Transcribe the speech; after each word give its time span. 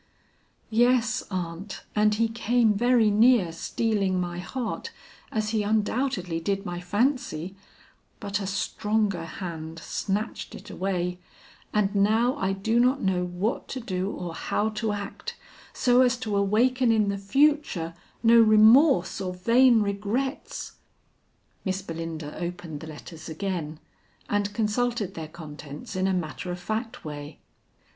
"Yes, 0.71 1.21
aunt, 1.29 1.83
and 1.95 2.15
he 2.15 2.27
came 2.27 2.73
very 2.73 3.11
near 3.11 3.51
stealing 3.51 4.19
my 4.19 4.39
heart 4.39 4.89
as 5.31 5.49
he 5.49 5.61
undoubtedly 5.61 6.39
did 6.39 6.65
my 6.65 6.79
fancy, 6.81 7.55
but 8.19 8.39
a 8.39 8.47
stronger 8.47 9.25
hand 9.25 9.77
snatched 9.77 10.55
it 10.55 10.71
away, 10.71 11.19
and 11.71 11.93
now 11.93 12.35
I 12.37 12.51
do 12.51 12.79
not 12.79 12.99
know 13.03 13.23
what 13.25 13.67
to 13.67 13.79
do 13.79 14.09
or 14.09 14.33
how 14.33 14.69
to 14.69 14.91
act, 14.91 15.35
so 15.71 16.01
as 16.01 16.17
to 16.21 16.35
awaken 16.35 16.91
in 16.91 17.09
the 17.09 17.19
future 17.19 17.93
no 18.23 18.41
remorse 18.41 19.21
or 19.21 19.35
vain 19.35 19.83
regrets." 19.83 20.71
Miss 21.63 21.83
Belinda 21.83 22.35
opened 22.39 22.79
the 22.79 22.87
letters 22.87 23.29
again 23.29 23.79
and 24.27 24.51
consulted 24.51 25.13
their 25.13 25.27
contents 25.27 25.95
in 25.95 26.07
a 26.07 26.11
matter 26.13 26.49
of 26.49 26.59
fact 26.59 27.05
way. 27.05 27.37